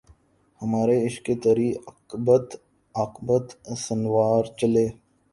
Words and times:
ہمارے 0.61 0.95
اشک 1.05 1.25
تری 1.43 1.69
عاقبت 2.95 3.47
سنوار 3.85 4.43
چلے 4.59 4.85